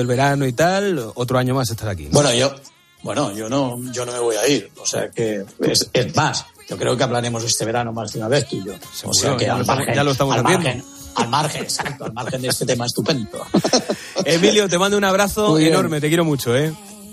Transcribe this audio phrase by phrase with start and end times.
[0.00, 2.08] el verano y tal, otro año más estar aquí.
[2.10, 2.54] Bueno, yo,
[3.02, 4.70] bueno, yo no, yo no me voy a ir.
[4.80, 6.44] O sea que es, es más.
[6.68, 8.74] Yo creo que hablaremos este verano más de una vez tú y yo.
[9.04, 10.64] o sea que ya, al lo estamos, margen, ya lo estamos al haciendo.
[10.68, 10.84] margen,
[11.14, 13.46] al margen, exacto, al margen de este tema estupendo.
[14.24, 15.72] Emilio, te mando un abrazo Muy bien.
[15.72, 16.72] enorme, te quiero mucho, ¿eh?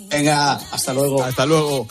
[0.09, 1.23] Venga, hasta luego.
[1.23, 1.87] Hasta luego.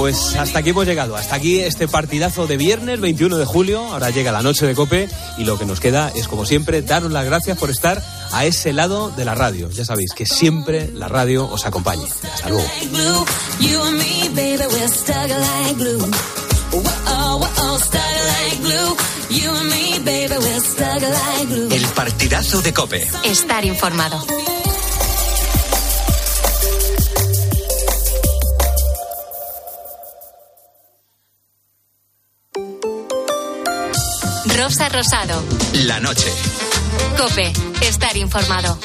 [0.00, 4.08] Pues hasta aquí hemos llegado, hasta aquí este partidazo de viernes 21 de julio, ahora
[4.08, 7.26] llega la noche de cope y lo que nos queda es como siempre daros las
[7.26, 8.02] gracias por estar
[8.32, 9.68] a ese lado de la radio.
[9.68, 12.06] Ya sabéis que siempre la radio os acompañe.
[12.32, 12.66] Hasta luego.
[21.70, 23.06] El partidazo de Cope.
[23.24, 24.24] Estar informado.
[34.70, 35.42] Rosa Rosado.
[35.82, 36.32] La noche.
[37.18, 37.52] Cope.
[37.82, 38.78] Estar informado.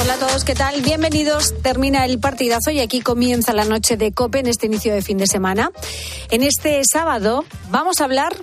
[0.00, 0.82] Hola a todos, ¿qué tal?
[0.82, 1.54] Bienvenidos.
[1.62, 5.18] Termina el partidazo y aquí comienza la noche de COPE en este inicio de fin
[5.18, 5.70] de semana.
[6.32, 8.34] En este sábado vamos a hablar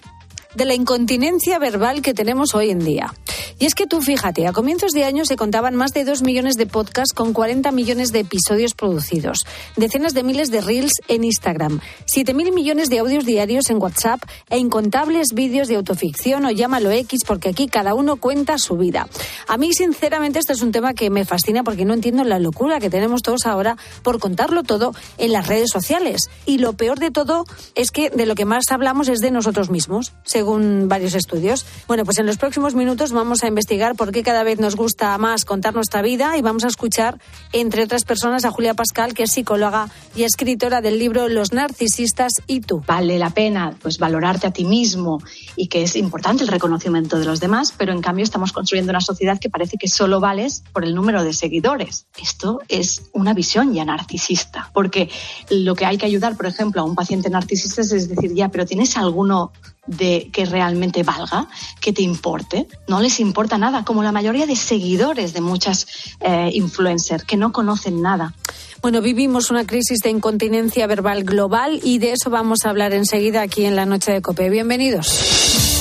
[0.54, 3.14] de la incontinencia verbal que tenemos hoy en día.
[3.59, 6.56] Y es que tú fíjate, a comienzos de año se contaban más de 2 millones
[6.56, 9.45] de podcasts con 40 millones de episodios producidos,
[9.78, 14.58] decenas de miles de reels en Instagram, 7.000 millones de audios diarios en WhatsApp e
[14.58, 19.08] incontables vídeos de autoficción o llámalo X porque aquí cada uno cuenta su vida.
[19.48, 22.80] A mí, sinceramente, este es un tema que me fascina porque no entiendo la locura
[22.80, 26.30] que tenemos todos ahora por contarlo todo en las redes sociales.
[26.45, 27.45] Y lo peor de todo
[27.76, 31.66] es que de lo que más hablamos es de nosotros mismos, según varios estudios.
[31.88, 35.18] Bueno, pues en los próximos minutos vamos a investigar por qué cada vez nos gusta
[35.18, 37.20] más contar nuestra vida y vamos a escuchar,
[37.54, 42.34] entre otras personas, a Julia Pascal, que es psicóloga y escritora del libro Los narcisistas
[42.48, 42.84] y tú.
[42.86, 45.22] vale la pena pues valorarte a ti mismo
[45.55, 49.02] y que es importante el reconocimiento de los demás, pero en cambio estamos construyendo una
[49.02, 52.05] sociedad que parece que solo vales por el número de seguidores.
[52.22, 55.10] Esto es una visión ya narcisista, porque
[55.50, 58.66] lo que hay que ayudar, por ejemplo, a un paciente narcisista es decir, ya, pero
[58.66, 59.52] ¿tienes alguno
[59.88, 61.48] de que realmente valga,
[61.80, 62.68] que te importe?
[62.88, 65.88] No les importa nada, como la mayoría de seguidores de muchas
[66.20, 68.34] eh, influencers que no conocen nada.
[68.82, 73.42] Bueno, vivimos una crisis de incontinencia verbal global y de eso vamos a hablar enseguida
[73.42, 74.50] aquí en la noche de COPE.
[74.50, 75.74] Bienvenidos.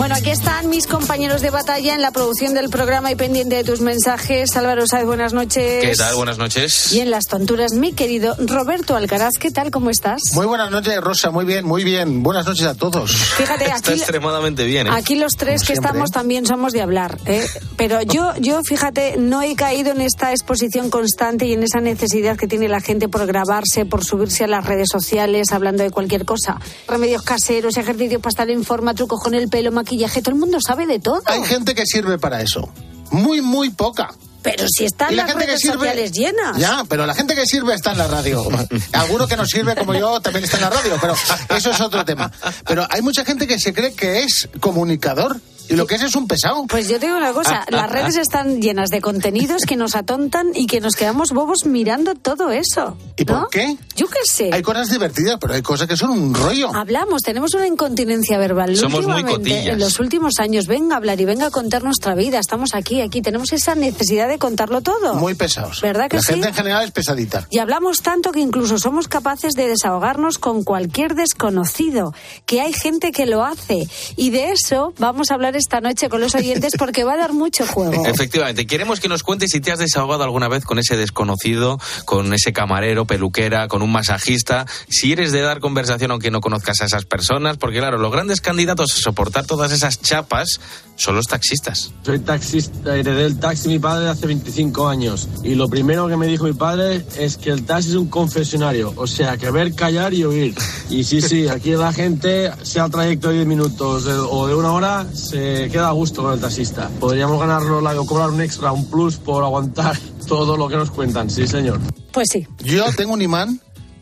[0.00, 3.64] Bueno, aquí están mis compañeros de batalla en la producción del programa y pendiente de
[3.64, 4.56] tus mensajes.
[4.56, 5.84] Álvaro Sáez, buenas noches.
[5.84, 6.14] ¿Qué tal?
[6.14, 6.90] Buenas noches.
[6.94, 9.70] Y en las tonturas, mi querido Roberto Alcaraz, ¿qué tal?
[9.70, 10.22] ¿Cómo estás?
[10.32, 11.30] Muy buenas noches, Rosa.
[11.30, 12.22] Muy bien, muy bien.
[12.22, 13.14] Buenas noches a todos.
[13.14, 14.90] Fíjate, Está aquí, extremadamente bien, ¿eh?
[14.90, 15.88] Aquí los tres Como que siempre.
[15.90, 17.46] estamos también somos de hablar, ¿eh?
[17.76, 22.38] pero yo, yo fíjate, no he caído en esta exposición constante y en esa necesidad
[22.38, 26.24] que tiene la gente por grabarse, por subirse a las redes sociales hablando de cualquier
[26.24, 26.58] cosa.
[26.88, 30.58] Remedios caseros, ejercicios para estar en forma, trucos con el pelo, maquillaje, todo el mundo
[30.60, 31.22] sabe de todo.
[31.26, 32.68] Hay gente que sirve para eso.
[33.10, 34.10] Muy, muy poca.
[34.42, 35.74] Pero si están la las gente que redes sirve.
[35.74, 36.56] sociales llenas.
[36.56, 38.42] Ya, pero la gente que sirve está en la radio.
[38.92, 41.14] Alguno que no sirve como yo también está en la radio, pero
[41.56, 42.30] eso es otro tema.
[42.66, 46.16] Pero hay mucha gente que se cree que es comunicador y lo que es es
[46.16, 46.66] un pesado.
[46.66, 50.48] Pues yo te digo una cosa, las redes están llenas de contenidos que nos atontan
[50.52, 52.96] y que nos quedamos bobos mirando todo eso.
[53.16, 53.48] ¿Y por ¿no?
[53.48, 53.76] qué?
[53.94, 54.50] Yo qué sé.
[54.52, 56.74] Hay cosas divertidas, pero hay cosas que son un rollo.
[56.74, 58.76] Hablamos, tenemos una incontinencia verbal.
[58.76, 59.74] Somos muy Últimamente, cotillas.
[59.74, 62.40] En los últimos años, venga a hablar y venga a contar nuestra vida.
[62.40, 63.22] Estamos aquí, aquí.
[63.22, 65.14] Tenemos esa necesidad de contarlo todo.
[65.14, 65.80] Muy pesados.
[65.82, 66.32] ¿Verdad que la sí?
[66.32, 67.46] gente en general es pesadita.
[67.48, 72.12] Y hablamos tanto que incluso somos capaces de desahogarnos con cualquier desconocido,
[72.44, 73.88] que hay gente que lo hace.
[74.16, 77.32] Y de eso vamos a hablar esta noche con los oyentes porque va a dar
[77.32, 78.04] mucho juego.
[78.06, 82.32] Efectivamente, queremos que nos cuentes si te has desahogado alguna vez con ese desconocido, con
[82.34, 86.86] ese camarero, peluquera, con un masajista, si eres de dar conversación aunque no conozcas a
[86.86, 90.60] esas personas, porque claro, los grandes candidatos a soportar todas esas chapas
[90.96, 91.92] son los taxistas.
[92.04, 96.16] Soy taxista, heredé el taxi de mi padre hace 25 años y lo primero que
[96.16, 99.74] me dijo mi padre es que el taxi es un confesionario, o sea, que ver,
[99.74, 100.54] callar y oír.
[100.88, 104.72] Y sí, sí, aquí la gente, sea el trayecto de 10 minutos o de una
[104.72, 106.90] hora, se queda a gusto con el taxista.
[107.00, 111.30] Podríamos ganarlo o cobrar un extra, un plus por aguantar todo lo que nos cuentan,
[111.30, 111.80] sí señor.
[112.12, 112.46] Pues sí.
[112.64, 113.60] Yo tengo un imán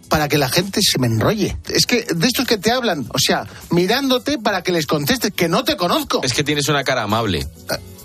[0.08, 1.56] para que la gente se me enrolle.
[1.68, 5.48] Es que de estos que te hablan, o sea, mirándote para que les contestes, que
[5.48, 6.20] no te conozco.
[6.22, 7.46] Es que tienes una cara amable.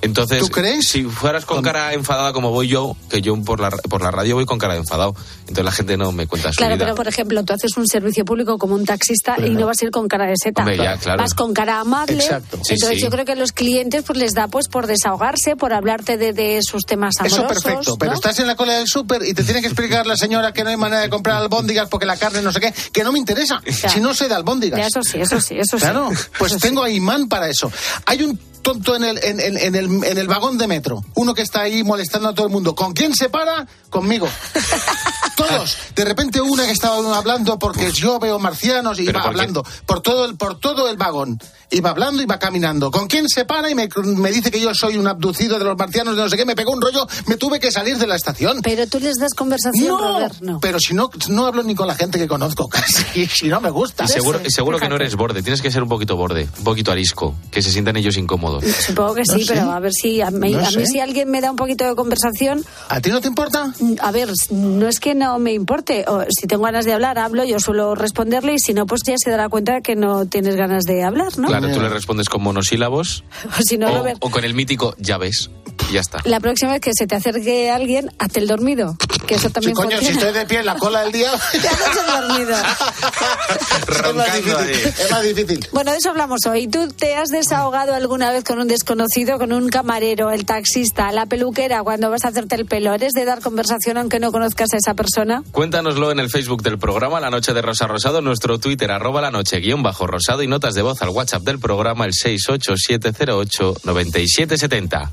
[0.03, 0.87] Entonces, ¿Tú crees?
[0.87, 4.35] si fueras con cara enfadada como voy yo, que yo por la, por la radio
[4.35, 6.85] voy con cara de enfadado, entonces la gente no me cuenta su Claro, vida.
[6.85, 9.85] pero por ejemplo, tú haces un servicio público como un taxista y no vas a
[9.85, 10.61] ir con cara de seta.
[10.61, 11.21] Hombre, ya, claro.
[11.21, 12.15] Vas con cara amable.
[12.15, 12.57] Exacto.
[12.63, 13.03] Sí, Entonces sí.
[13.03, 16.33] yo creo que a los clientes pues les da pues por desahogarse, por hablarte de,
[16.33, 17.39] de sus temas amorosos.
[17.39, 20.17] Eso perfecto, pero estás en la cola del súper y te tiene que explicar la
[20.17, 23.03] señora que no hay manera de comprar albóndigas porque la carne no sé qué, que
[23.03, 24.79] no me interesa, si no sé de albóndigas.
[24.79, 25.83] Ya, eso sí, eso sí, eso sí.
[25.83, 26.67] Claro, pues Eso sí.
[26.67, 27.71] tengo a imán para eso.
[28.05, 31.35] Hay un tonto en el, en, en- en el, en el vagón de metro, uno
[31.35, 32.73] que está ahí molestando a todo el mundo.
[32.73, 33.67] ¿Con quién se para?
[33.91, 34.27] Conmigo.
[35.35, 35.77] Todos.
[35.95, 39.39] De repente una que estaba hablando porque yo veo marcianos y ¿Pero iba por qué?
[39.41, 41.39] hablando por todo, el, por todo el vagón.
[41.71, 42.91] Iba hablando y va caminando.
[42.91, 43.69] ¿Con quién se para?
[43.69, 46.37] Y me, me dice que yo soy un abducido de los marcianos de no sé
[46.37, 46.45] qué.
[46.45, 47.07] Me pegó un rollo.
[47.25, 48.61] Me tuve que salir de la estación.
[48.61, 50.59] Pero tú les das conversación, No, Robert, no.
[50.59, 53.71] pero si no, no hablo ni con la gente que conozco casi, si no me
[53.71, 54.03] gusta.
[54.03, 56.63] Y seguro, y seguro que no eres borde, tienes que ser un poquito borde, un
[56.63, 58.63] poquito arisco, que se sientan ellos incómodos.
[58.85, 59.53] Supongo que No sí, sé.
[59.55, 60.85] pero a ver si a mí, a mí sé.
[60.85, 63.73] si alguien me da un poquito de conversación, ¿A ti no te importa?
[64.01, 66.05] a ver, no es que no me importe.
[66.07, 69.15] O, si tengo ganas de hablar, hablo, yo suelo responderle y si no, pues ya
[69.17, 71.47] se dará cuenta que no tienes ganas de hablar, ¿no?
[71.47, 73.23] Claro, tú le respondes con monosílabos
[73.59, 75.49] O si no, o, Robert, o con el mítico ya ves,
[75.89, 76.19] y ya está.
[76.25, 78.97] la próxima vez que se te acerque alguien, hazte el dormido,
[79.27, 80.19] que eso Sí, también coño, si funciona.
[80.27, 81.31] estoy de pie en la cola del día.
[81.51, 82.55] Te haces el dormido.
[84.07, 85.67] es, más difícil, es más difícil.
[85.71, 86.67] Bueno, de eso hablamos hoy.
[86.67, 91.25] ¿Tú te has desahogado alguna vez con un desconocido, con un camarero, el taxista, la
[91.25, 92.93] peluquera, cuando vas a hacerte el pelo?
[92.93, 95.12] ¿Eres de dar conversación aunque no conozcas a esa persona?
[95.51, 99.31] Cuéntanoslo en el Facebook del programa La Noche de Rosa Rosado, nuestro Twitter arroba la
[99.31, 105.09] noche guion bajo rosado y notas de voz al WhatsApp del programa el 687089770.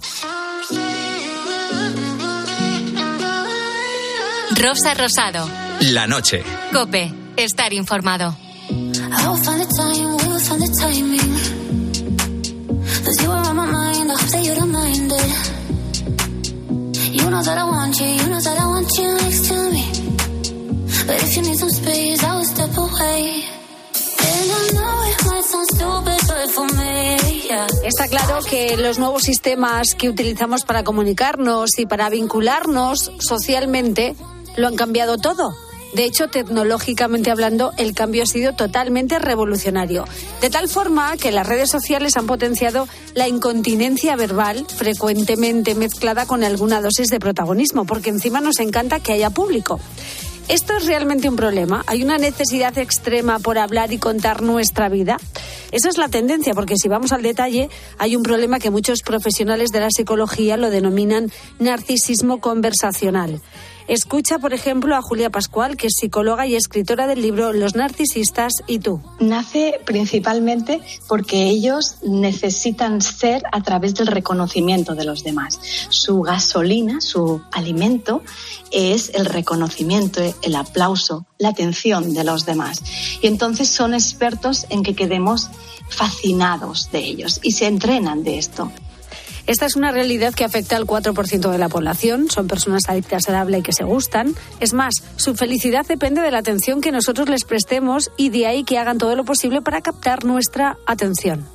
[4.56, 5.48] Rosa Rosado.
[5.80, 6.44] La noche.
[6.72, 7.12] Cope.
[7.36, 8.36] Estar informado.
[8.70, 11.34] I will find the time, we will find the timing.
[13.04, 15.32] Cause you are on my mind, I hope that you don't mind it.
[17.12, 19.16] You know that I want you, you know that I want you.
[27.84, 34.14] Está claro que los nuevos sistemas que utilizamos para comunicarnos y para vincularnos socialmente
[34.56, 35.52] lo han cambiado todo.
[35.94, 40.04] De hecho, tecnológicamente hablando, el cambio ha sido totalmente revolucionario.
[40.40, 46.44] De tal forma que las redes sociales han potenciado la incontinencia verbal, frecuentemente mezclada con
[46.44, 49.80] alguna dosis de protagonismo, porque encima nos encanta que haya público.
[50.50, 51.84] ¿Esto es realmente un problema?
[51.86, 55.16] ¿Hay una necesidad extrema por hablar y contar nuestra vida?
[55.70, 59.70] Esa es la tendencia, porque si vamos al detalle, hay un problema que muchos profesionales
[59.70, 61.30] de la psicología lo denominan
[61.60, 63.40] narcisismo conversacional.
[63.88, 68.52] Escucha, por ejemplo, a Julia Pascual, que es psicóloga y escritora del libro Los narcisistas
[68.66, 69.00] y tú.
[69.18, 75.58] nace principalmente porque ellos necesitan ser a través del reconocimiento de los demás.
[75.88, 78.22] Su gasolina, su alimento,
[78.70, 82.82] es el reconocimiento, el aplauso, la atención de los demás.
[83.20, 85.48] Y entonces son expertos en que quedemos
[85.88, 88.70] fascinados de ellos y se entrenan de esto.
[89.50, 92.30] Esta es una realidad que afecta al 4% de la población.
[92.30, 94.32] Son personas adictas al y que se gustan.
[94.60, 98.62] Es más, su felicidad depende de la atención que nosotros les prestemos y de ahí
[98.62, 101.48] que hagan todo lo posible para captar nuestra atención.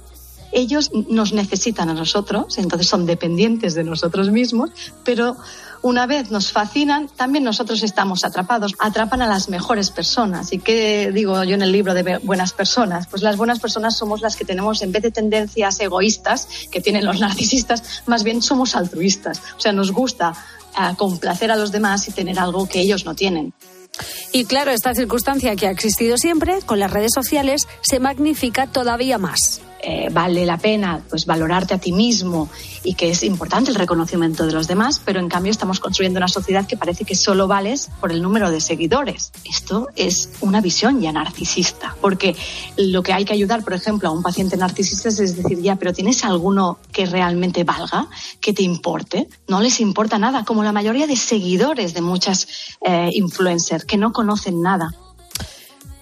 [0.52, 4.72] ellos nos necesitan a nosotros, entonces son dependientes de nosotros mismos,
[5.06, 5.38] pero
[5.86, 8.74] una vez nos fascinan, también nosotros estamos atrapados.
[8.80, 10.52] Atrapan a las mejores personas.
[10.52, 13.06] ¿Y qué digo yo en el libro de buenas personas?
[13.06, 17.06] Pues las buenas personas somos las que tenemos, en vez de tendencias egoístas que tienen
[17.06, 19.40] los narcisistas, más bien somos altruistas.
[19.56, 20.34] O sea, nos gusta
[20.76, 23.54] eh, complacer a los demás y tener algo que ellos no tienen.
[24.34, 29.20] Y claro, esta circunstancia que ha existido siempre, con las redes sociales, se magnifica todavía
[29.20, 29.62] más.
[29.88, 32.50] Eh, vale la pena pues valorarte a ti mismo
[32.84, 36.28] y que es importante el reconocimiento de los demás, pero en cambio estamos construyendo una
[36.28, 39.32] sociedad que parece que solo vales por el número de seguidores.
[39.44, 42.36] Esto es una visión ya narcisista, porque
[42.78, 45.94] lo que hay que ayudar, por ejemplo, a un paciente narcisista es decir, ya, pero
[45.94, 48.08] ¿tienes alguno que realmente valga,
[48.42, 49.28] que te importe?
[49.48, 52.48] No les importa nada, como la mayoría de seguidores de muchas
[52.82, 54.90] eh, influencers que no conocen nada.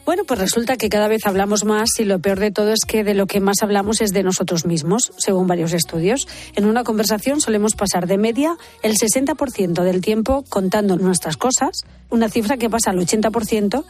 [0.06, 3.06] Bueno, pues resulta que cada vez hablamos más y lo peor de todo es que
[3.06, 6.28] de lo que más hablamos es de nosotros mismos, según varios estudios.
[6.56, 12.28] En una conversación solemos pasar de media el 60% del tiempo contando nuestras cosas, una
[12.28, 13.86] cifra que pasa al 80%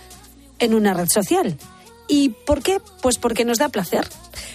[0.59, 1.57] en una red social.
[2.07, 2.79] ¿Y por qué?
[3.01, 4.07] Pues porque nos da placer.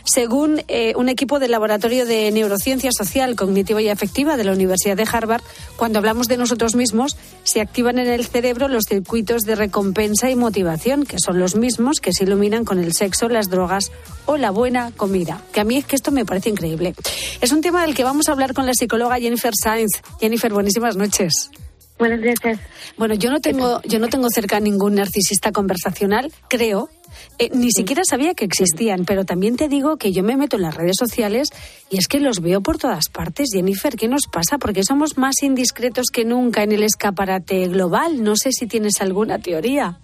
[0.04, 4.96] Según eh, un equipo del Laboratorio de Neurociencia Social, Cognitiva y Afectiva de la Universidad
[4.96, 5.42] de Harvard,
[5.76, 10.36] cuando hablamos de nosotros mismos, se activan en el cerebro los circuitos de recompensa y
[10.36, 13.90] motivación, que son los mismos que se iluminan con el sexo, las drogas
[14.26, 15.42] o la buena comida.
[15.52, 16.94] Que a mí es que esto me parece increíble.
[17.40, 20.02] Es un tema del que vamos a hablar con la psicóloga Jennifer Sainz.
[20.20, 21.50] Jennifer, buenísimas noches.
[21.98, 22.60] Buenas noches.
[22.96, 26.90] Bueno, yo no tengo, yo no tengo cerca ningún narcisista conversacional, creo.
[27.38, 30.62] Eh, ni siquiera sabía que existían, pero también te digo que yo me meto en
[30.62, 31.50] las redes sociales
[31.88, 33.50] y es que los veo por todas partes.
[33.52, 34.58] Jennifer, ¿qué nos pasa?
[34.58, 38.24] Porque somos más indiscretos que nunca en el escaparate global.
[38.24, 39.98] No sé si tienes alguna teoría.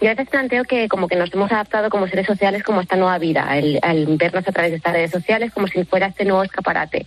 [0.00, 2.96] Yo veces planteo que como que nos hemos adaptado como seres sociales como a esta
[2.96, 6.24] nueva vida, el, al vernos a través de estas redes sociales como si fuera este
[6.24, 7.06] nuevo escaparate.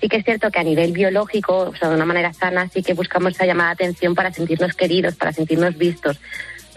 [0.00, 2.84] Sí que es cierto que a nivel biológico, o sea, de una manera sana, sí
[2.84, 6.20] que buscamos esa llamada de atención para sentirnos queridos, para sentirnos vistos.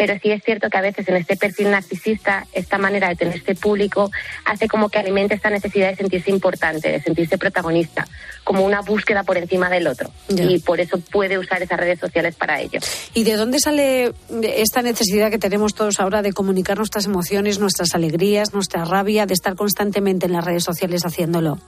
[0.01, 3.36] Pero sí es cierto que a veces en este perfil narcisista, esta manera de tener
[3.36, 4.10] este público
[4.46, 8.08] hace como que alimente esta necesidad de sentirse importante, de sentirse protagonista,
[8.43, 10.10] como una búsqueda por encima del otro.
[10.27, 12.79] Y por eso puede usar esas redes sociales para ello.
[13.13, 17.93] ¿Y de dónde sale esta necesidad que tenemos todos ahora de comunicar nuestras emociones, nuestras
[17.93, 21.60] alegrías, nuestra rabia, de estar constantemente en las redes sociales haciéndolo?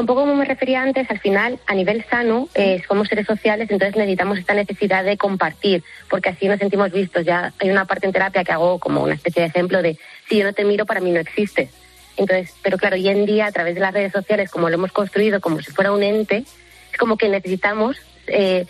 [0.00, 3.70] Un poco como me refería antes, al final, a nivel sano, eh, somos seres sociales,
[3.70, 7.24] entonces necesitamos esta necesidad de compartir, porque así nos sentimos vistos.
[7.24, 10.38] Ya hay una parte en terapia que hago como una especie de ejemplo de si
[10.38, 11.70] yo no te miro, para mí no existes.
[12.16, 14.92] Entonces, pero claro, hoy en día, a través de las redes sociales, como lo hemos
[14.92, 16.44] construido como si fuera un ente,
[16.90, 17.96] es como que necesitamos
[18.28, 18.66] eh,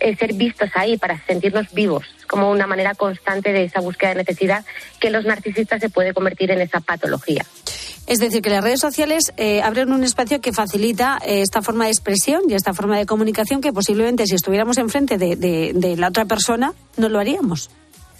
[0.00, 2.04] eh, ser vistos ahí para sentirnos vivos.
[2.18, 4.64] Es como una manera constante de esa búsqueda de necesidad
[5.00, 7.44] que los narcisistas se puede convertir en esa patología.
[8.06, 11.86] Es decir, que las redes sociales eh, abren un espacio que facilita eh, esta forma
[11.86, 16.08] de expresión y esta forma de comunicación que posiblemente si estuviéramos enfrente de, de, la
[16.08, 17.68] otra persona no lo haríamos.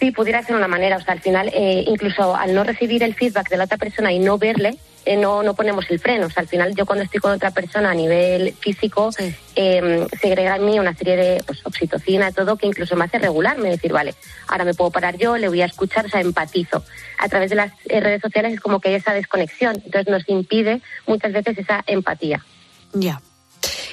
[0.00, 0.96] Sí, pudiera ser una manera.
[0.96, 4.12] O sea, al final, eh, incluso al no recibir el feedback de la otra persona
[4.12, 4.76] y no verle,
[5.06, 6.26] eh, no, no ponemos el freno.
[6.26, 9.10] O sea, al final, yo cuando estoy con otra persona a nivel físico,
[9.54, 13.70] eh, segrega en mí una serie de pues, oxitocina, todo, que incluso me hace regularme.
[13.70, 14.14] Decir, vale,
[14.48, 16.84] ahora me puedo parar yo, le voy a escuchar, o sea, empatizo.
[17.18, 19.76] A través de las eh, redes sociales es como que hay esa desconexión.
[19.84, 22.44] Entonces, nos impide muchas veces esa empatía.
[22.92, 23.20] Ya.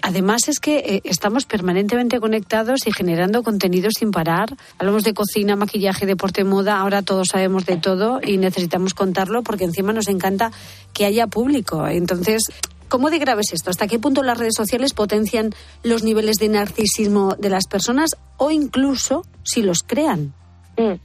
[0.02, 4.56] Además es que eh, estamos permanentemente conectados y generando contenido sin parar.
[4.78, 6.80] Hablamos de cocina, maquillaje, deporte, moda.
[6.80, 10.52] Ahora todos sabemos de todo y necesitamos contarlo porque encima nos encanta
[10.94, 11.88] que haya público.
[11.88, 12.44] Entonces,
[12.88, 13.70] ¿cómo de grave es esto?
[13.70, 18.52] ¿Hasta qué punto las redes sociales potencian los niveles de narcisismo de las personas o
[18.52, 20.34] incluso si los crean?
[20.78, 21.00] Mm.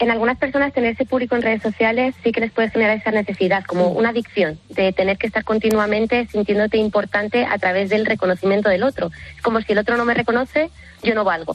[0.00, 3.10] En algunas personas tener ese público en redes sociales sí que les puede generar esa
[3.10, 8.70] necesidad, como una adicción, de tener que estar continuamente sintiéndote importante a través del reconocimiento
[8.70, 9.10] del otro.
[9.36, 10.70] Es como si el otro no me reconoce,
[11.02, 11.54] yo no valgo.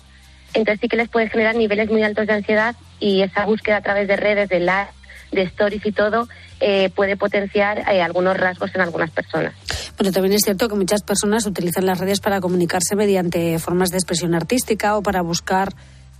[0.53, 3.81] Entonces sí que les puede generar niveles muy altos de ansiedad y esa búsqueda a
[3.81, 4.93] través de redes, de likes,
[5.31, 9.55] de stories y todo, eh, puede potenciar eh, algunos rasgos en algunas personas.
[9.97, 13.97] Bueno, también es cierto que muchas personas utilizan las redes para comunicarse mediante formas de
[13.97, 15.73] expresión artística o para buscar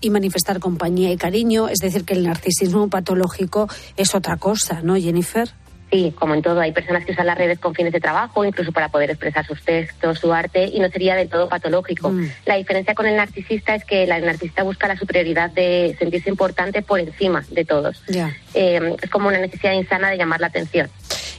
[0.05, 1.67] y manifestar compañía y cariño.
[1.67, 5.50] Es decir, que el narcisismo patológico es otra cosa, ¿no, Jennifer?
[5.91, 8.71] Sí, como en todo, hay personas que usan las redes con fines de trabajo, incluso
[8.71, 12.09] para poder expresar sus textos, su arte, y no sería del todo patológico.
[12.09, 12.29] Mm.
[12.45, 16.81] La diferencia con el narcisista es que el narcisista busca la superioridad de sentirse importante
[16.81, 18.03] por encima de todos.
[18.07, 18.35] Ya.
[18.53, 20.89] Eh, es como una necesidad insana de llamar la atención.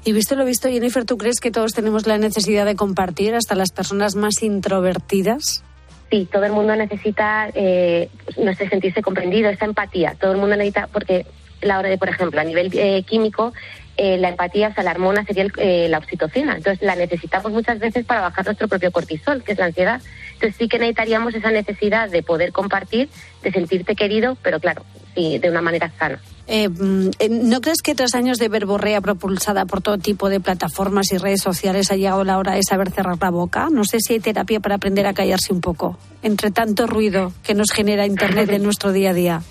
[0.04, 3.56] Y visto lo visto, Jennifer, ¿tú crees que todos tenemos la necesidad de compartir hasta
[3.56, 5.64] las personas más introvertidas?
[6.10, 10.14] Sí, todo el mundo necesita, eh, no sé, sentirse comprendido, esa empatía.
[10.20, 11.26] Todo el mundo necesita, porque
[11.62, 13.52] la hora de, por ejemplo, a nivel eh, químico,
[13.96, 16.54] eh, la empatía, o la hormona sería el- eh, la oxitocina.
[16.56, 20.00] Entonces, la necesitamos muchas veces para bajar nuestro propio cortisol, que es la ansiedad.
[20.34, 23.08] Entonces, sí que necesitaríamos esa necesidad de poder compartir,
[23.42, 24.84] de sentirte querido, pero claro,
[25.14, 26.20] sí, de una manera sana.
[26.48, 30.40] Eh, mm, eh, ¿No crees que tras años de verborrea propulsada por todo tipo de
[30.40, 33.68] plataformas y redes sociales ha llegado la hora de saber cerrar la boca?
[33.70, 37.54] No sé si hay terapia para aprender a callarse un poco, entre tanto ruido que
[37.54, 39.42] nos genera Internet en nuestro día a día.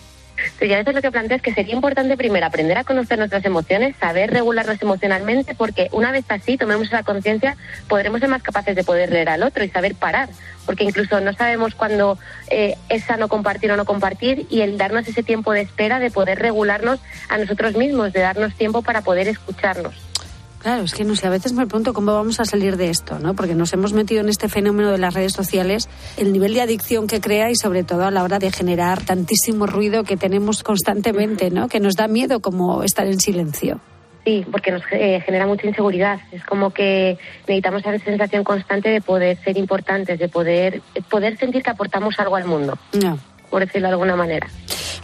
[0.62, 3.46] Yo a veces lo que planteo es que sería importante primero aprender a conocer nuestras
[3.46, 8.76] emociones, saber regularnos emocionalmente, porque una vez así tomemos esa conciencia, podremos ser más capaces
[8.76, 10.30] de poder leer al otro y saber parar,
[10.66, 12.18] porque incluso no sabemos cuándo
[12.50, 16.12] eh, es sano compartir o no compartir y el darnos ese tiempo de espera de
[16.12, 17.00] poder regularnos
[17.30, 20.15] a nosotros mismos, de darnos tiempo para poder escucharnos.
[20.66, 23.20] Claro, es que no sé, a veces me pregunto cómo vamos a salir de esto,
[23.20, 23.36] ¿no?
[23.36, 27.06] Porque nos hemos metido en este fenómeno de las redes sociales, el nivel de adicción
[27.06, 31.52] que crea y sobre todo a la hora de generar tantísimo ruido que tenemos constantemente,
[31.52, 31.68] ¿no?
[31.68, 33.80] Que nos da miedo como estar en silencio.
[34.24, 36.20] Sí, porque nos eh, genera mucha inseguridad.
[36.32, 40.82] Es como que necesitamos esa sensación constante de poder ser importantes, de poder,
[41.12, 43.20] poder sentir que aportamos algo al mundo, No.
[43.50, 44.48] Por decirlo de alguna manera.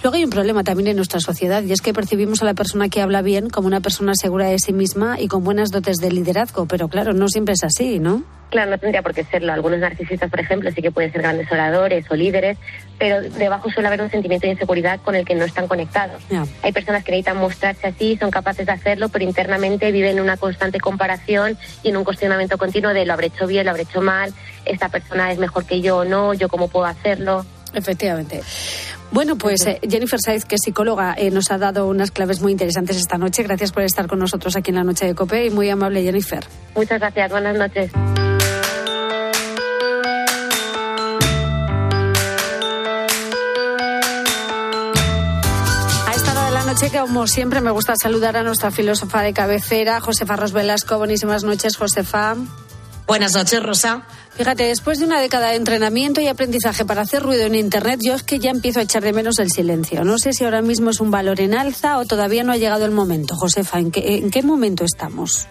[0.03, 2.89] Luego hay un problema también en nuestra sociedad y es que percibimos a la persona
[2.89, 6.11] que habla bien como una persona segura de sí misma y con buenas dotes de
[6.11, 8.23] liderazgo, pero claro, no siempre es así, ¿no?
[8.49, 9.53] Claro, no tendría por qué serlo.
[9.53, 12.57] Algunos narcisistas, por ejemplo, sí que pueden ser grandes oradores o líderes,
[12.99, 16.21] pero debajo suele haber un sentimiento de inseguridad con el que no están conectados.
[16.29, 16.45] Ya.
[16.63, 20.35] Hay personas que necesitan mostrarse así, son capaces de hacerlo, pero internamente viven en una
[20.35, 24.01] constante comparación y en un cuestionamiento continuo de lo habré hecho bien, lo habré hecho
[24.01, 24.33] mal,
[24.65, 27.45] esta persona es mejor que yo o no, yo cómo puedo hacerlo.
[27.73, 28.41] Efectivamente.
[29.11, 32.53] Bueno, pues eh, Jennifer Saiz, que es psicóloga, eh, nos ha dado unas claves muy
[32.53, 33.43] interesantes esta noche.
[33.43, 36.45] Gracias por estar con nosotros aquí en la noche de COPE y muy amable Jennifer.
[36.75, 37.91] Muchas gracias, buenas noches.
[46.07, 49.21] A esta hora de la noche, que como siempre, me gusta saludar a nuestra filósofa
[49.23, 50.97] de cabecera, Josefa Ros Velasco.
[50.97, 52.35] Buenísimas noches, Josefa.
[53.07, 54.03] Buenas noches, Rosa.
[54.35, 58.13] Fíjate, después de una década de entrenamiento y aprendizaje para hacer ruido en Internet, yo
[58.15, 60.03] es que ya empiezo a echar de menos el silencio.
[60.03, 62.85] No sé si ahora mismo es un valor en alza o todavía no ha llegado
[62.85, 63.35] el momento.
[63.35, 65.47] Josefa, ¿en qué, en qué momento estamos?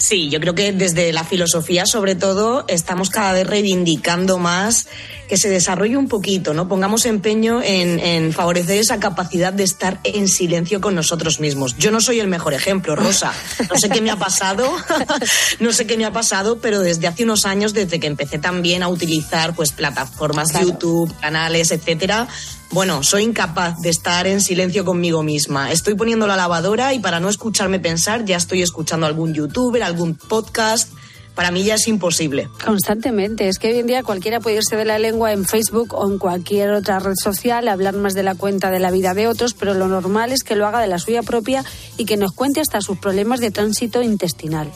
[0.00, 4.88] Sí, yo creo que desde la filosofía, sobre todo, estamos cada vez reivindicando más
[5.28, 6.68] que se desarrolle un poquito, ¿no?
[6.68, 11.76] Pongamos empeño en, en favorecer esa capacidad de estar en silencio con nosotros mismos.
[11.76, 13.32] Yo no soy el mejor ejemplo, Rosa.
[13.68, 14.74] No sé qué me ha pasado,
[15.60, 18.82] no sé qué me ha pasado, pero desde hace unos años, desde que empecé también
[18.82, 22.26] a utilizar pues plataformas de YouTube, canales, etcétera,
[22.72, 25.72] bueno, soy incapaz de estar en silencio conmigo misma.
[25.72, 30.14] Estoy poniendo la lavadora y para no escucharme pensar ya estoy escuchando algún youtuber, algún
[30.14, 30.92] podcast.
[31.34, 32.48] Para mí ya es imposible.
[32.64, 33.48] Constantemente.
[33.48, 36.18] Es que hoy en día cualquiera puede irse de la lengua en Facebook o en
[36.18, 39.74] cualquier otra red social, hablar más de la cuenta de la vida de otros, pero
[39.74, 41.64] lo normal es que lo haga de la suya propia
[41.96, 44.70] y que nos cuente hasta sus problemas de tránsito intestinal.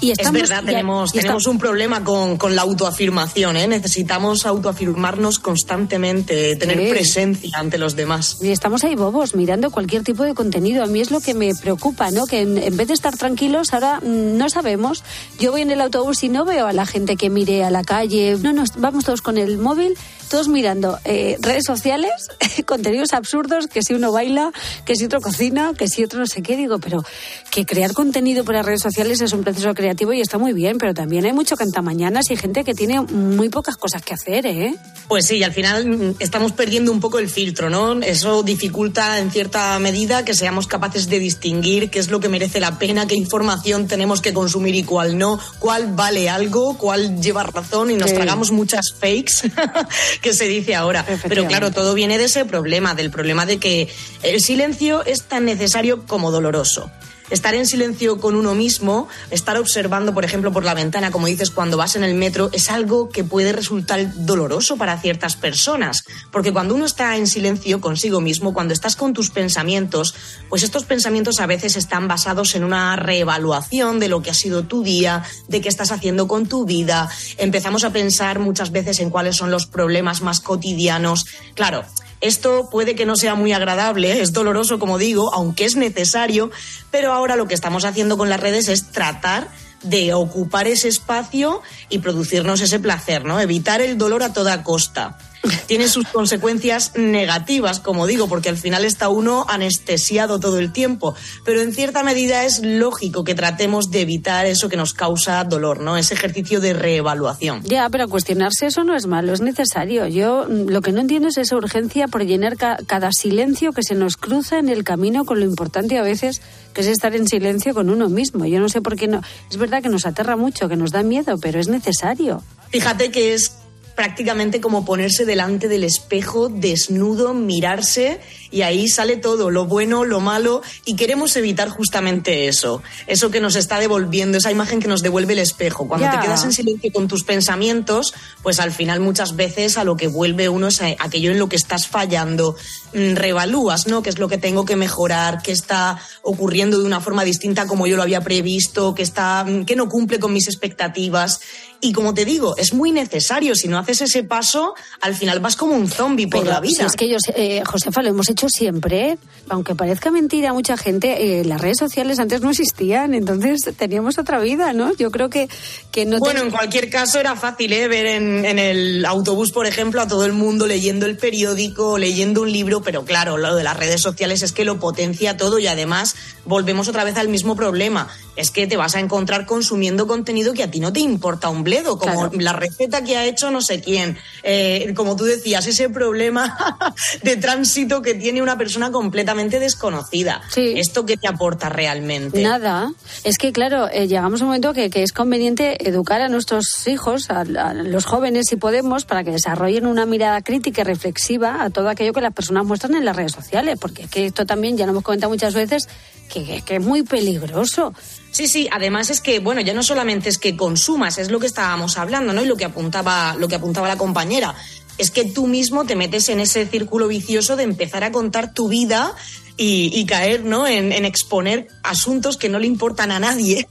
[0.00, 3.66] Y estamos, es verdad, tenemos, y tenemos un problema con, con la autoafirmación, ¿eh?
[3.66, 6.90] Necesitamos autoafirmarnos constantemente, tener Sí.
[6.90, 8.38] presencia ante los demás.
[8.42, 10.82] Y estamos ahí bobos, mirando cualquier tipo de contenido.
[10.82, 12.26] A mí es lo que me preocupa, ¿no?
[12.26, 15.02] Que en, en vez de estar tranquilos, ahora mm, no sabemos.
[15.38, 17.82] Yo voy en el autobús y no veo a la gente que mire a la
[17.84, 18.36] calle.
[18.42, 19.94] No, no, vamos todos con el móvil,
[20.28, 22.10] todos mirando eh, redes sociales,
[22.66, 24.52] contenidos absurdos, que si uno baila,
[24.84, 26.56] que si otro cocina, que si otro no sé qué.
[26.56, 27.04] Digo, pero
[27.50, 30.78] que crear contenido por las redes sociales es un proceso creativo y está muy bien,
[30.78, 34.74] pero también hay mucho cantamañanas y gente que tiene muy pocas cosas que hacer, ¿eh?
[35.08, 38.00] Pues sí, al final mm, estamos perdiendo un poco el filtro, ¿no?
[38.00, 42.60] Eso dificulta en cierta medida que seamos capaces de distinguir qué es lo que merece
[42.60, 47.42] la pena, qué información tenemos que consumir y cuál no, cuál vale algo, cuál lleva
[47.42, 48.16] razón y nos Sí.
[48.16, 49.50] tragamos muchas fakes
[50.18, 51.04] que se dice ahora.
[51.28, 53.88] Pero claro, todo viene de ese problema, del problema de que
[54.22, 56.90] el silencio es tan necesario como doloroso.
[57.30, 61.50] Estar en silencio con uno mismo, estar observando, por ejemplo, por la ventana, como dices,
[61.50, 66.04] cuando vas en el metro, es algo que puede resultar doloroso para ciertas personas.
[66.30, 70.14] Porque cuando uno está en silencio consigo mismo, cuando estás con tus pensamientos,
[70.48, 74.64] pues estos pensamientos a veces están basados en una reevaluación de lo que ha sido
[74.64, 77.08] tu día, de qué estás haciendo con tu vida.
[77.38, 81.26] Empezamos a pensar muchas veces en cuáles son los problemas más cotidianos.
[81.54, 81.84] Claro,
[82.24, 84.20] esto puede que no sea muy agradable, ¿eh?
[84.22, 86.50] es doloroso, como digo, aunque es necesario,
[86.90, 89.48] pero ahora lo que estamos haciendo con las redes es tratar
[89.82, 91.60] de ocupar ese espacio
[91.90, 93.40] y producirnos ese placer, ¿no?
[93.40, 95.18] Evitar el dolor a toda costa.
[95.66, 101.14] Tiene sus consecuencias negativas, como digo, porque al final está uno anestesiado todo el tiempo,
[101.44, 105.80] pero en cierta medida es lógico que tratemos de evitar eso que nos causa dolor,
[105.80, 105.96] ¿no?
[105.96, 107.62] Ese ejercicio de reevaluación.
[107.64, 110.06] Ya, pero cuestionarse eso no es malo, es necesario.
[110.06, 113.82] Yo mm, lo que no entiendo es esa urgencia por llenar ca- cada silencio que
[113.82, 116.40] se nos cruza en el camino con lo importante a veces
[116.72, 118.44] que es estar en silencio con uno mismo.
[118.46, 119.20] Yo no sé por qué no.
[119.50, 122.42] Es verdad que nos aterra mucho, que nos da miedo, pero es necesario.
[122.70, 123.52] Fíjate que es
[123.94, 130.20] prácticamente como ponerse delante del espejo desnudo, mirarse y ahí sale todo, lo bueno, lo
[130.20, 135.02] malo y queremos evitar justamente eso, eso que nos está devolviendo, esa imagen que nos
[135.02, 135.88] devuelve el espejo.
[135.88, 139.96] Cuando te quedas en silencio con tus pensamientos, pues al final muchas veces a lo
[139.96, 142.56] que vuelve uno es a aquello en lo que estás fallando,
[142.94, 144.02] mm, reevalúas, ¿no?
[144.02, 145.42] ¿Qué es lo que tengo que mejorar?
[145.42, 148.94] ¿Qué está ocurriendo de una forma distinta como yo lo había previsto?
[148.94, 151.40] ¿Qué, está, mm, qué no cumple con mis expectativas?
[151.80, 153.54] Y como te digo, es muy necesario.
[153.54, 156.76] Si no haces ese paso, al final vas como un zombie por Pero la vida.
[156.78, 159.10] si es que yo, sé- eh, Josefa, lo hemos hecho siempre.
[159.10, 159.18] ¿eh?
[159.50, 164.16] Aunque parezca mentira a mucha gente, eh, las redes sociales antes no existían, entonces teníamos
[164.18, 164.94] otra vida, ¿no?
[164.96, 165.48] Yo creo que,
[165.90, 167.86] que no Bueno, te- en cualquier caso era fácil ¿eh?
[167.86, 172.40] ver en, en el autobús, por ejemplo, a todo el mundo leyendo el periódico, leyendo
[172.42, 175.66] un libro, pero claro, lo de las redes sociales es que lo potencia todo y
[175.66, 178.08] además volvemos otra vez al mismo problema.
[178.36, 181.62] Es que te vas a encontrar consumiendo contenido que a ti no te importa un
[181.64, 184.18] bledo, como la receta que ha hecho no sé quién.
[184.42, 186.76] Eh, como tú decías, ese problema
[187.22, 190.42] de tránsito que tiene una persona completamente desconocida.
[190.56, 192.42] ¿Esto qué te aporta realmente?
[192.42, 192.92] Nada.
[193.22, 196.86] Es que, claro, eh, llegamos a un momento que, que es conveniente educar a nuestros
[196.86, 201.62] hijos, a, a los jóvenes, si podemos, para que desarrollen una mirada crítica y reflexiva
[201.62, 203.78] a todo aquello que las personas muestran en las redes sociales.
[203.80, 205.88] Porque es que esto también, ya lo hemos comentado muchas veces,
[206.34, 207.94] que, que es muy peligroso.
[208.30, 211.46] Sí, sí, además es que, bueno, ya no solamente es que consumas, es lo que
[211.46, 212.42] estábamos hablando, ¿no?
[212.42, 214.54] Y lo que apuntaba, lo que apuntaba la compañera.
[214.98, 218.68] Es que tú mismo te metes en ese círculo vicioso de empezar a contar tu
[218.68, 219.14] vida
[219.56, 220.66] y, caer ¿no?
[220.66, 223.68] En exponer asuntos que no le importan a nadie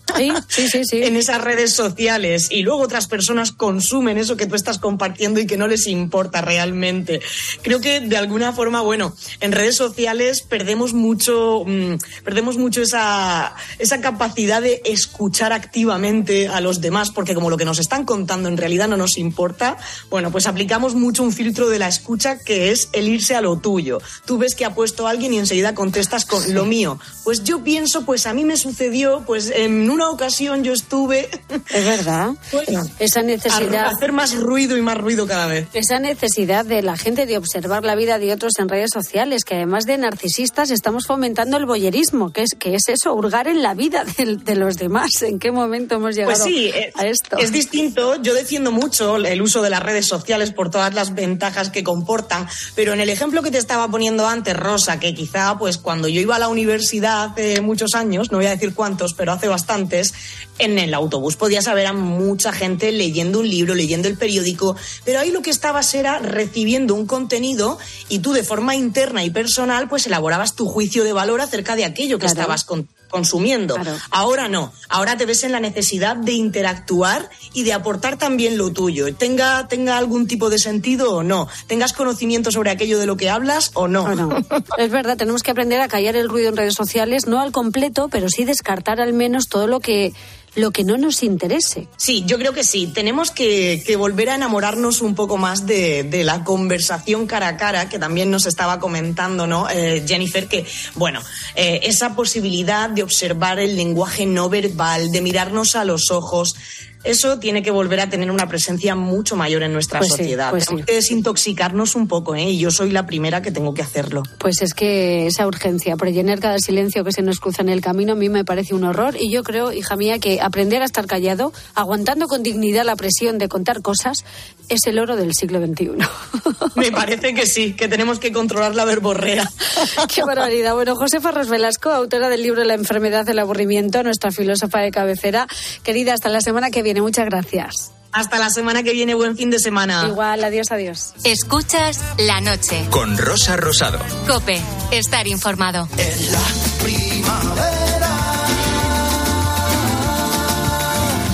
[0.47, 4.55] sí, sí, sí, en esas redes sociales y luego otras personas consumen eso que tú
[4.55, 7.21] estás compartiendo y que no les importa realmente.
[7.61, 13.55] Creo que de alguna forma, bueno, en redes sociales perdemos mucho, mmm, perdemos mucho esa,
[13.79, 18.49] esa capacidad de escuchar activamente a los demás, porque como lo que nos están contando
[18.49, 19.77] en realidad no nos importa,
[20.09, 23.57] bueno, pues aplicamos mucho un filtro de la escucha que es el irse a lo
[23.57, 23.99] tuyo.
[24.25, 26.99] Tú ves que ha puesto a alguien y enseguida contestas con lo mío.
[27.23, 31.29] Pues yo pienso, pues a mí me sucedió, pues en una ocasión yo estuve.
[31.69, 32.31] Es verdad.
[32.51, 33.85] Bueno, esa necesidad.
[33.85, 35.67] a hacer más ruido y más ruido cada vez.
[35.73, 39.55] Esa necesidad de la gente de observar la vida de otros en redes sociales, que
[39.55, 43.73] además de narcisistas estamos fomentando el boyerismo, que es, que es eso, hurgar en la
[43.73, 45.21] vida de, de los demás.
[45.21, 47.37] ¿En qué momento hemos llegado Pues sí, eh, a esto?
[47.37, 48.21] es distinto.
[48.21, 52.47] Yo defiendo mucho el uso de las redes sociales por todas las ventajas que comportan,
[52.75, 56.21] pero en el ejemplo que te estaba poniendo antes, Rosa, que quizá pues cuando yo
[56.21, 60.13] iba a la universidad hace muchos años, no voy a decir cuántos, pero hace bastantes,
[60.59, 65.19] en el autobús podías ver a mucha gente leyendo un libro, leyendo el periódico, pero
[65.19, 67.77] ahí lo que estabas era recibiendo un contenido
[68.09, 71.85] y tú de forma interna y personal pues elaborabas tu juicio de valor acerca de
[71.85, 72.39] aquello que Claro.
[72.41, 73.75] estabas con- consumiendo.
[73.75, 73.95] Claro.
[74.09, 78.71] Ahora no, ahora te ves en la necesidad de interactuar y de aportar también lo
[78.73, 83.15] tuyo, tenga, tenga algún tipo de sentido o no, tengas conocimiento sobre aquello de lo
[83.15, 84.03] que hablas o no.
[84.05, 84.37] O no.
[84.79, 88.07] Es verdad, tenemos que aprender a callar el ruido en redes sociales, no al completo,
[88.09, 90.13] pero sí descartar al menos todo lo que,
[90.55, 91.87] lo que no nos interese.
[91.97, 92.87] Sí, yo creo que sí.
[92.87, 97.89] Tenemos que, volver a enamorarnos un poco más de, de la conversación cara a cara,
[97.89, 99.69] que también nos estaba comentando, ¿no?
[99.69, 101.21] Eh, Jennifer, que, bueno,
[101.55, 106.55] eh, esa posibilidad de observar el lenguaje no verbal, de mirarnos a los ojos.
[107.03, 110.51] Eso tiene que volver a tener una presencia mucho mayor en nuestra Pues sí, sociedad.
[110.51, 110.85] pues Tenemos sí.
[110.87, 112.43] que desintoxicarnos un poco, ¿eh?
[112.49, 114.23] Y yo soy la primera que tengo que hacerlo.
[114.37, 117.81] Pues es que esa urgencia por llenar cada silencio que se nos cruza en el
[117.81, 120.85] camino a mí me parece un horror y yo creo, hija mía, que aprender a
[120.85, 124.23] estar callado, aguantando con dignidad la presión de contar cosas,
[124.69, 125.91] es el oro del siglo XXI.
[126.75, 129.49] Me parece que sí, que tenemos que controlar la verborrea.
[130.13, 130.73] Qué barbaridad.
[130.73, 135.47] Bueno, Josefa Ros Velasco, autora del libro La enfermedad del aburrimiento, nuestra filósofa de cabecera.
[135.83, 136.92] Querida, hasta la semana que viene.
[137.01, 137.91] Muchas gracias.
[138.13, 140.05] Hasta la semana que viene, buen fin de semana.
[140.07, 141.13] Igual, adiós, adiós.
[141.23, 142.85] Escuchas la noche.
[142.91, 143.97] Con Rosa Rosado.
[144.27, 145.87] Cope, estar informado.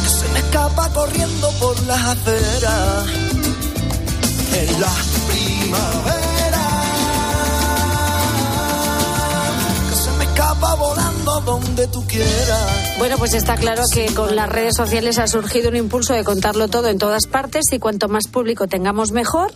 [0.07, 3.07] se me escapa corriendo por las aceras.
[4.53, 4.95] En la
[5.27, 6.28] primavera,
[11.41, 12.95] donde tú quieras.
[12.97, 16.67] Bueno, pues está claro que con las redes sociales ha surgido un impulso de contarlo
[16.67, 19.53] todo en todas partes y cuanto más público tengamos mejor.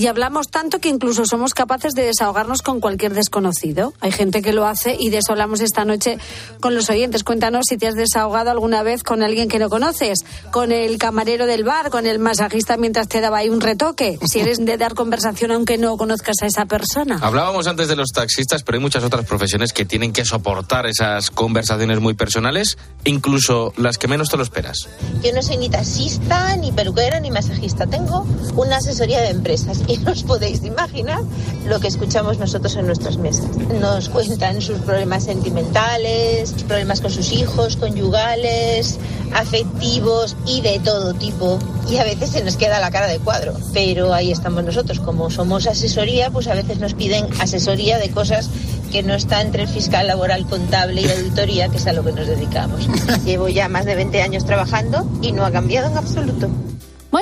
[0.00, 3.92] Y hablamos tanto que incluso somos capaces de desahogarnos con cualquier desconocido.
[4.00, 6.16] Hay gente que lo hace y de eso hablamos esta noche
[6.60, 7.22] con los oyentes.
[7.22, 10.20] Cuéntanos si te has desahogado alguna vez con alguien que no conoces,
[10.52, 14.18] con el camarero del bar, con el masajista mientras te daba ahí un retoque.
[14.26, 17.18] Si eres de dar conversación aunque no conozcas a esa persona.
[17.20, 21.30] Hablábamos antes de los taxistas, pero hay muchas otras profesiones que tienen que soportar esas
[21.30, 24.88] conversaciones muy personales, incluso las que menos te lo esperas.
[25.22, 27.86] Yo no soy ni taxista, ni peluquera, ni masajista.
[27.86, 31.22] Tengo una asesoría de empresas y no os podéis imaginar
[31.66, 33.56] lo que escuchamos nosotros en nuestras mesas.
[33.80, 38.98] Nos cuentan sus problemas sentimentales, sus problemas con sus hijos, conyugales,
[39.34, 41.58] afectivos y de todo tipo.
[41.90, 43.52] Y a veces se nos queda la cara de cuadro.
[43.72, 45.00] Pero ahí estamos nosotros.
[45.00, 48.48] Como somos asesoría, pues a veces nos piden asesoría de cosas
[48.92, 52.12] que no está entre el fiscal laboral, contable y auditoría, que es a lo que
[52.12, 52.88] nos dedicamos.
[53.24, 56.48] Llevo ya más de 20 años trabajando y no ha cambiado en absoluto.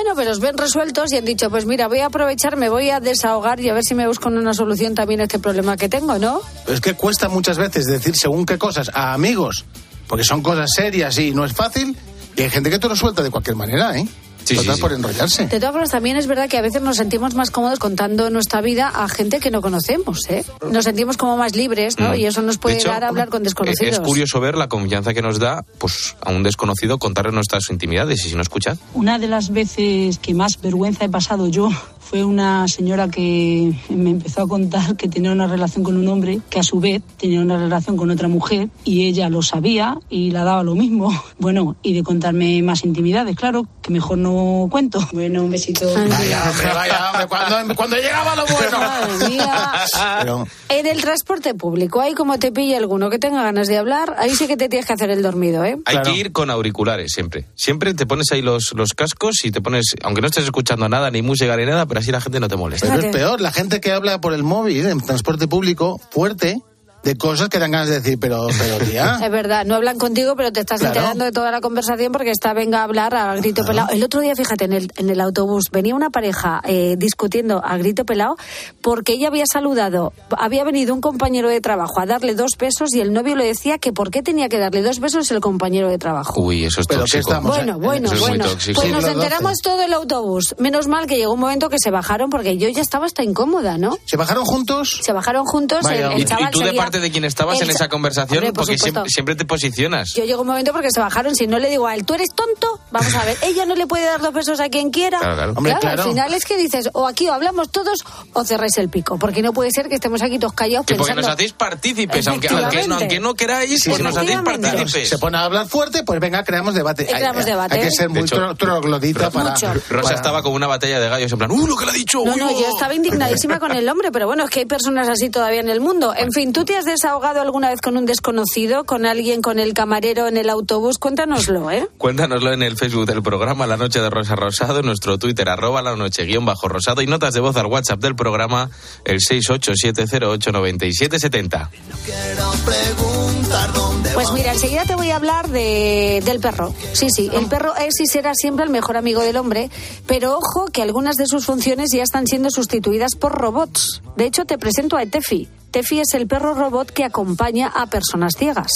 [0.01, 2.89] Bueno, pero os ven resueltos y han dicho, pues mira, voy a aprovechar, me voy
[2.89, 5.89] a desahogar y a ver si me busco una solución también a este problema que
[5.89, 6.39] tengo, ¿no?
[6.67, 9.65] Es que cuesta muchas veces decir según qué cosas a amigos,
[10.07, 11.97] porque son cosas serias y no es fácil.
[12.37, 14.07] Y hay gente que te lo suelta de cualquier manera, ¿eh?
[14.49, 14.81] Sí, Total, sí, sí.
[14.81, 15.45] por enrollarse.
[15.47, 18.61] De todas formas, también es verdad que a veces nos sentimos más cómodos contando nuestra
[18.61, 20.43] vida a gente que no conocemos, ¿eh?
[20.71, 22.09] Nos sentimos como más libres, ¿no?
[22.11, 22.15] Mm.
[22.15, 23.93] Y eso nos De puede hecho, dar a hablar con Eh, desconocidos.
[23.93, 28.25] Es curioso ver la confianza que nos da pues a un desconocido contarle nuestras intimidades
[28.25, 28.77] y si no escuchad.
[28.93, 31.69] Una de las veces que más vergüenza he pasado yo
[32.09, 36.39] fue una señora que me empezó a contar que tenía una relación con un hombre
[36.49, 40.31] que a su vez tenía una relación con otra mujer y ella lo sabía y
[40.31, 41.09] la daba lo mismo.
[41.39, 44.99] Bueno, y de contarme más intimidades, claro, que mejor no cuento.
[45.13, 45.85] Bueno, un besito.
[45.85, 48.77] Vaya, hombre, vaya, hombre, cuando, cuando llegaba lo bueno.
[48.77, 49.73] Madre mía.
[50.19, 54.17] Pero, En el transporte público, ahí como te pille alguno que tenga ganas de hablar,
[54.19, 55.77] ahí sí que te tienes que hacer el dormido, ¿eh?
[55.85, 57.45] Hay que ir con auriculares siempre.
[57.55, 61.09] Siempre te pones ahí los, los cascos y te pones, aunque no estés escuchando nada,
[61.09, 62.87] ni música ni nada, pero así la gente no te molesta.
[62.87, 66.61] pero es peor, la gente que habla por el móvil en transporte público fuerte
[67.03, 69.19] de cosas que dan ganas de decir, pero, pero tía.
[69.23, 70.95] Es verdad, no hablan contigo, pero te estás Claro.
[70.95, 73.89] enterando de toda la conversación porque está venga a hablar a grito pelado.
[73.91, 77.77] El otro día, fíjate, en el, en el autobús venía una pareja eh, discutiendo a
[77.77, 78.35] grito pelado
[78.81, 82.99] porque ella había saludado, había venido un compañero de trabajo a darle dos besos y
[83.01, 85.97] el novio le decía que por qué tenía que darle dos besos el compañero de
[85.97, 86.41] trabajo.
[86.41, 87.29] Uy, eso es Pero que tóxico.
[87.31, 88.45] estamos, Bueno, bueno, Eso es muy bueno.
[88.75, 90.55] Pues nos enteramos todo el autobús.
[90.59, 93.77] Menos mal que llegó un momento que se bajaron porque yo ya estaba hasta incómoda,
[93.77, 93.97] ¿no?
[94.05, 94.99] ¿Se bajaron juntos?
[95.03, 95.79] Se bajaron juntos.
[95.83, 98.39] Vaya, el, el ¿Y, y chaval tú seguía- parte de quién estabas en esa conversación?
[98.39, 100.13] Hombre, por Porque siempre, siempre te posicionas.
[100.15, 101.35] Yo llegó un momento porque se bajaron.
[101.35, 103.85] Si no le digo a él, tú eres tonto, vamos a ver, ella no le
[103.85, 105.19] puede dar dos besos a quien quiera.
[105.19, 105.53] Claro, claro.
[105.55, 106.03] Hombre, Al claro.
[106.03, 107.99] final es que dices, o aquí o hablamos todos
[108.33, 109.17] o cerráis el pico.
[109.19, 111.27] Porque no puede ser que estemos aquí todos callados Que porque pensando.
[111.27, 113.03] nos hacéis partícipes, aunque, aunque, no, Efectivamente.
[113.03, 115.09] aunque no queráis, pues nos hacéis partícipes.
[115.09, 117.03] Se pone a hablar fuerte, pues venga, creamos debate.
[117.03, 117.75] Eh, creamos hay, debate.
[117.75, 119.73] hay que ser muy hecho, troglodita para, Mucho.
[119.89, 121.93] Rosa para- estaba como una batalla de gallos, en plan, ¡uh, lo que le ha
[121.93, 122.23] dicho!
[122.25, 122.59] No, uy, no, oh".
[122.59, 125.69] yo estaba indignadísima con el hombre, pero bueno, es que hay personas así todavía en
[125.69, 126.13] el mundo.
[126.15, 129.73] En fin, ¿tú te has desahogado alguna vez con un desconocido, con alguien, con el
[129.73, 130.97] camarero en el autobús?
[130.97, 131.89] Cuéntanoslo, ¿eh?
[131.97, 135.81] Cuéntanoslo en el Facebook del programa La Noche de Rosa Rosado, en nuestro Twitter, arroba
[135.81, 138.69] la noche guion bajo rosado y notas de voz al WhatsApp del programa,
[139.03, 141.69] el 687089770.
[142.05, 146.73] Quiero preguntar dónde Pues mira, enseguida te voy a hablar de, del perro.
[146.93, 149.69] Sí, sí, el perro es y será siempre el mejor amigo del hombre,
[150.07, 154.01] pero ojo que algunas de sus funciones ya están siendo sustituidas por robots.
[154.15, 155.49] De hecho, te presento a Tefi.
[155.71, 158.71] Tefi es el perro robot que acompaña a personas ciegas.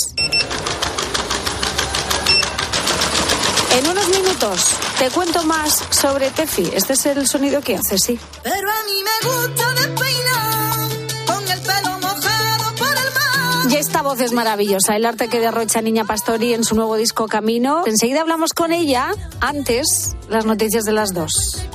[3.76, 6.70] En unos minutos te cuento más sobre Tefi.
[6.76, 8.20] Este es el sonido que hace, sí.
[8.44, 10.90] Pero a mí me gusta despeinar
[11.26, 13.72] con el pelo mojado por el mar.
[13.72, 17.28] Y esta voz es maravillosa, el arte que derrocha Niña Pastori en su nuevo disco
[17.28, 17.84] Camino.
[17.88, 19.10] Enseguida hablamos con ella,
[19.42, 21.66] antes las noticias de las dos.